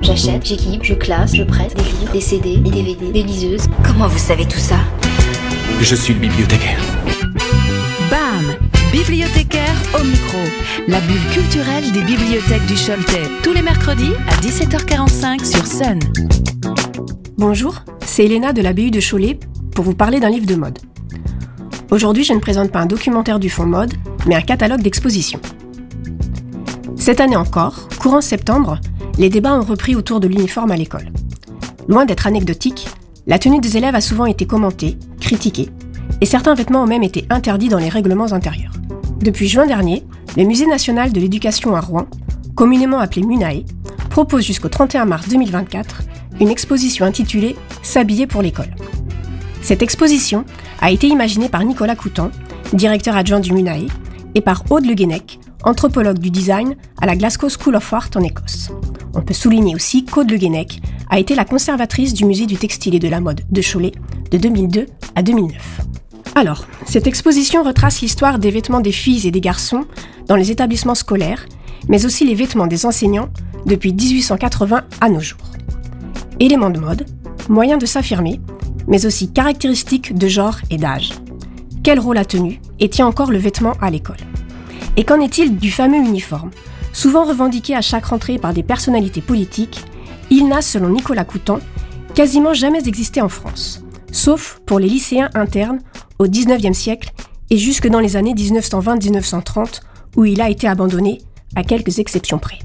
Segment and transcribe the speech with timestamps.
[0.00, 3.66] J'achète, j'équipe, je classe, je prête des livres, des CD, des DVD, des liseuses.
[3.84, 4.76] Comment vous savez tout ça?
[5.80, 6.80] Je suis le bibliothécaire.
[8.10, 8.56] BAM
[8.92, 10.38] Bibliothécaire au micro.
[10.86, 13.28] La bulle culturelle des bibliothèques du Choletais.
[13.42, 15.98] Tous les mercredis à 17h45 sur Sun.
[17.36, 19.38] Bonjour, c'est Elena de la BU de Cholet
[19.74, 20.78] pour vous parler d'un livre de mode.
[21.90, 23.94] Aujourd'hui, je ne présente pas un documentaire du fond mode,
[24.26, 25.40] mais un catalogue d'expositions.
[26.96, 28.80] Cette année encore, courant septembre,
[29.18, 31.10] les débats ont repris autour de l'uniforme à l'école.
[31.88, 32.86] Loin d'être anecdotique,
[33.26, 35.70] la tenue des élèves a souvent été commentée, critiquée,
[36.20, 38.72] et certains vêtements ont même été interdits dans les règlements intérieurs.
[39.20, 40.04] Depuis juin dernier,
[40.36, 42.06] le Musée national de l'éducation à Rouen,
[42.54, 43.64] communément appelé MUNAE,
[44.08, 46.02] propose jusqu'au 31 mars 2024
[46.40, 48.74] une exposition intitulée S'habiller pour l'école.
[49.62, 50.44] Cette exposition
[50.80, 52.30] a été imaginée par Nicolas Coutan,
[52.72, 53.88] directeur adjoint du MUNAE,
[54.34, 58.20] et par Aude Le Guenec, anthropologue du design à la Glasgow School of Art en
[58.20, 58.70] Écosse.
[59.14, 62.94] On peut souligner aussi qu'Aude Le Guenec a été la conservatrice du musée du textile
[62.94, 63.92] et de la mode de Cholet
[64.30, 65.80] de 2002 à 2009.
[66.34, 69.86] Alors, cette exposition retrace l'histoire des vêtements des filles et des garçons
[70.26, 71.46] dans les établissements scolaires,
[71.88, 73.28] mais aussi les vêtements des enseignants
[73.66, 75.40] depuis 1880 à nos jours.
[76.38, 77.06] Éléments de mode,
[77.48, 78.40] moyens de s'affirmer,
[78.86, 81.12] mais aussi caractéristiques de genre et d'âge.
[81.82, 84.16] Quel rôle a tenu et tient encore le vêtement à l'école?
[84.96, 86.50] Et qu'en est-il du fameux uniforme
[86.92, 89.84] Souvent revendiqué à chaque rentrée par des personnalités politiques,
[90.30, 91.60] il n'a, selon Nicolas Coutan,
[92.14, 95.78] quasiment jamais existé en France, sauf pour les lycéens internes
[96.18, 97.12] au XIXe siècle
[97.50, 99.80] et jusque dans les années 1920-1930
[100.16, 101.20] où il a été abandonné,
[101.54, 102.58] à quelques exceptions près.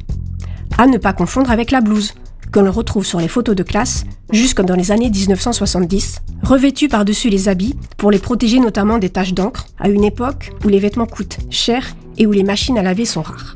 [0.77, 2.13] À ne pas confondre avec la blouse,
[2.51, 7.29] que l'on retrouve sur les photos de classe jusque dans les années 1970, revêtue par-dessus
[7.29, 11.05] les habits pour les protéger notamment des taches d'encre, à une époque où les vêtements
[11.05, 13.55] coûtent cher et où les machines à laver sont rares.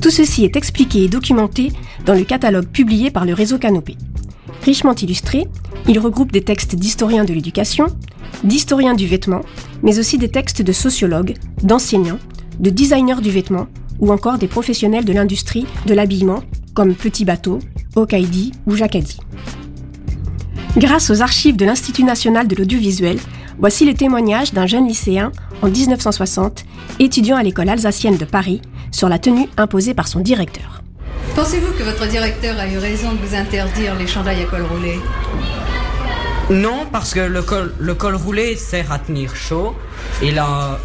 [0.00, 1.72] Tout ceci est expliqué et documenté
[2.06, 3.96] dans le catalogue publié par le réseau Canopé.
[4.62, 5.46] Richement illustré,
[5.88, 7.86] il regroupe des textes d'historiens de l'éducation,
[8.44, 9.42] d'historiens du vêtement,
[9.82, 12.18] mais aussi des textes de sociologues, d'enseignants,
[12.60, 13.66] de designers du vêtement
[14.00, 16.42] ou encore des professionnels de l'industrie de l'habillement
[16.74, 17.58] comme Petit Bateau,
[17.96, 19.18] Okaidi ou Jacadi.
[20.76, 23.18] Grâce aux archives de l'Institut national de l'audiovisuel,
[23.58, 25.32] voici le témoignage d'un jeune lycéen
[25.62, 26.64] en 1960,
[27.00, 30.82] étudiant à l'école alsacienne de Paris, sur la tenue imposée par son directeur.
[31.34, 34.98] Pensez-vous que votre directeur a eu raison de vous interdire les chandails à col roulé?
[36.50, 39.74] Non, parce que le col, le col roulé sert à tenir chaud.
[40.22, 40.78] Il, a,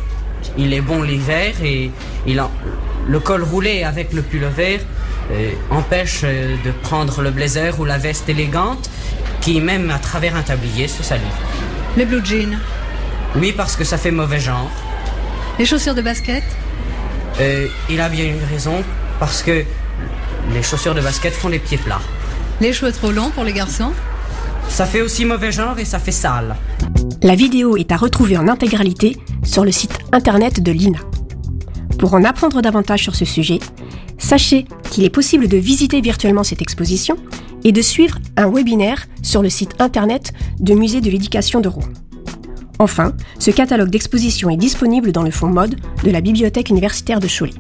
[0.58, 1.90] il est bon l'hiver et
[2.28, 2.50] il a,
[3.08, 4.82] le col roulé avec le pull vert
[5.32, 8.90] euh, empêche euh, de prendre le blazer ou la veste élégante
[9.40, 11.24] qui, même à travers un tablier, se salit.
[11.96, 12.58] Les blue jeans
[13.36, 14.70] Oui, parce que ça fait mauvais genre.
[15.60, 16.44] Les chaussures de basket
[17.40, 18.84] Euh, il a bien une raison,
[19.20, 19.64] parce que
[20.54, 22.02] les chaussures de basket font les pieds plats.
[22.62, 23.92] Les cheveux trop longs pour les garçons
[24.70, 26.56] Ça fait aussi mauvais genre et ça fait sale.
[27.22, 31.00] La vidéo est à retrouver en intégralité sur le site internet de l'INA.
[32.00, 33.60] Pour en apprendre davantage sur ce sujet,
[34.18, 37.18] sachez qu'il est possible de visiter virtuellement cette exposition
[37.64, 41.88] et de suivre un webinaire sur le site internet du Musée de l'éducation de Rouen.
[42.80, 47.28] Enfin, ce catalogue d'expositions est disponible dans le fonds mode de la Bibliothèque universitaire de
[47.28, 47.54] Cholet.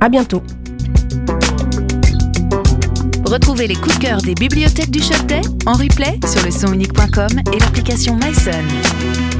[0.00, 0.42] À bientôt!
[3.24, 7.58] Retrouvez les coups de cœur des bibliothèques du Choletais en replay sur le sonunique.com et
[7.58, 9.35] l'application MySun.